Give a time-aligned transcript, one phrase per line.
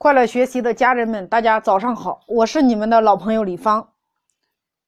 [0.00, 3.94] 快乐学习的家人们，大家早上好，我是你们的老朋友李芳。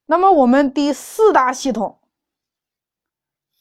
[0.07, 1.99] 那么我们第四大系统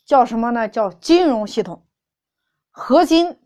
[0.06, 0.70] 叫什么呢？
[0.70, 1.84] 叫金融系统，
[2.70, 3.40] 核心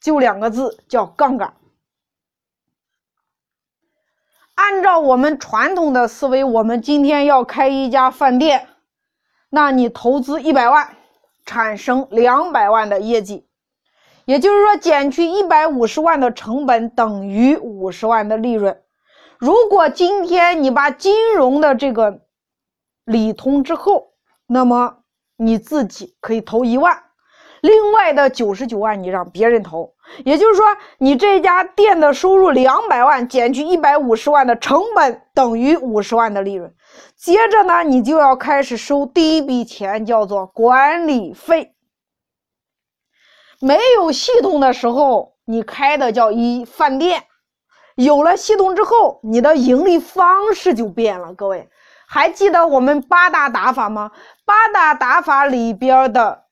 [0.00, 1.54] 就两个字，叫杠杆。
[4.54, 8.68] 按照我们传统的思维，我们今天要开一家饭店，
[9.50, 10.96] 那你投资一百万，
[11.44, 13.46] 产生两百万的业绩。
[14.24, 18.80] 也就是说，减去一百五十万的成本等于五十万的利润。
[19.38, 22.20] 如果今天你把金融的这个
[23.04, 24.12] 理通之后，
[24.46, 24.98] 那么
[25.36, 26.96] 你自己可以投一万，
[27.60, 29.92] 另外的九十九万你让别人投。
[30.24, 30.64] 也就是说，
[30.98, 36.72] 你这家店的收入两百万，减去一百五十万的成本等于五十万的利润。
[37.16, 41.73] 接着呢，你就要开始收第一笔钱，叫做管理费。
[43.64, 47.22] 没有系统的时候，你开的叫一饭店；
[47.94, 51.32] 有了系统之后，你的盈利方式就变了。
[51.32, 51.66] 各位
[52.06, 54.10] 还记得我们八大打法吗？
[54.44, 56.44] 八大打法里边的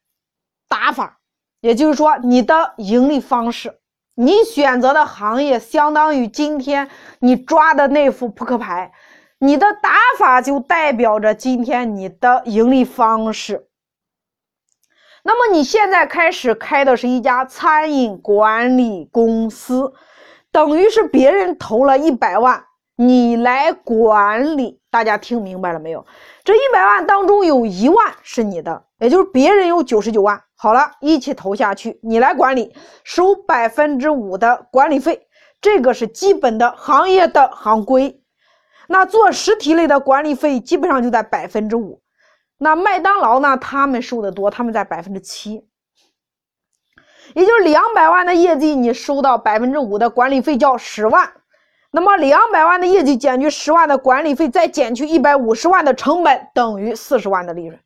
[0.71, 1.19] 打法，
[1.61, 3.79] 也就是说你的盈利方式，
[4.15, 8.91] 你选择的行业，相当于今天你抓的那副扑克牌，
[9.39, 13.69] 你的打法就代表着今天你的盈利方式。
[15.23, 19.93] 那么你现在开始开的是一家餐饮管理公司，
[20.51, 22.65] 等于是别人投了一百万，
[22.97, 24.81] 你来管理。
[24.91, 26.05] 大家听明白了没有？
[26.45, 30.39] 这一百万当中有一万是你的，也就是别人有九十九万。
[30.55, 35.27] 好了，一起投下去，你来管理，收百分之五的管理费，
[35.63, 38.21] 这个是基本的行业的行规。
[38.89, 42.03] 那做实体类的管理费基本上就在百分之五。
[42.63, 43.57] 那麦当劳呢？
[43.57, 45.67] 他们收的多，他们在百分之七，
[47.35, 51.29] 也就是两百万的业绩，你收到百分之五的管理费叫十万。
[51.91, 57.77] 那么两百万的业绩减去十万的管理费，再减去一百五十万的成本，等于四十万的利润。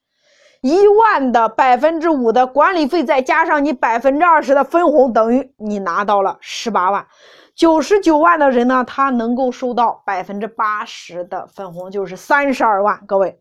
[0.60, 7.06] 一万的百分之五的管理费，再加上你百分之二十的分红，等于你拿到了十八万。
[7.54, 13.02] 九十九万的人呢，他能够收到百分之八十的分红，就是三十二万。
[13.06, 13.40] 各位。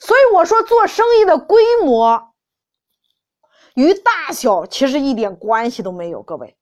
[0.00, 2.32] 所以我说，做生意的规模
[3.74, 6.22] 与大小其实一点关系都没有。
[6.22, 6.56] 各位，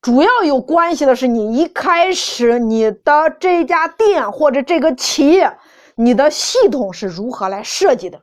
[0.00, 5.58] 主要有关系的是你一开始你的这家店或者这个企业，
[5.96, 8.22] 你的系统是如何来设计的。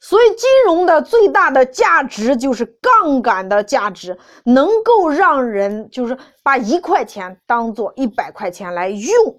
[0.00, 9.36] 所以，金融的最大的价值就是杠杆的价值，能够让人就是把一块钱当做一百块钱来用。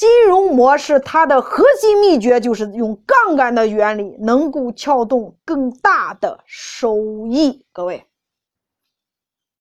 [0.00, 7.66] 金融模式它的核心秘诀就是用杠杆的原理，能够撬动更大的收益。
[7.70, 8.09] 各位。